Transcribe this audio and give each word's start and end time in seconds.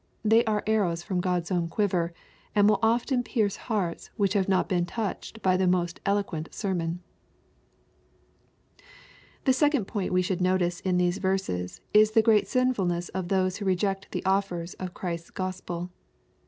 They 0.25 0.43
are 0.45 0.63
arrows 0.65 1.03
from 1.03 1.21
Q 1.21 1.29
od's 1.29 1.51
own 1.51 1.67
quiver, 1.67 2.11
and 2.55 2.67
will 2.67 2.79
often 2.81 3.21
pierce 3.21 3.55
hearts 3.57 4.09
which 4.17 4.33
have 4.33 4.49
not 4.49 4.67
been 4.67 4.87
touched 4.87 5.43
by 5.43 5.57
the 5.57 5.67
most 5.67 5.99
eloquent 6.07 6.49
sermon. 6.51 7.01
The 9.43 9.53
second 9.53 9.85
point 9.85 10.11
we 10.11 10.23
should 10.23 10.41
notice 10.41 10.79
in 10.79 10.97
these 10.97 11.19
verses 11.19 11.81
is 11.93 12.13
the 12.13 12.23
great 12.23 12.47
sinfulness 12.47 13.09
of 13.09 13.27
those 13.27 13.57
who 13.57 13.65
r^ect 13.65 14.09
the 14.09 14.25
offers 14.25 14.73
of 14.79 14.95
Chrisfs 14.95 15.29
Gospel. 15.35 15.91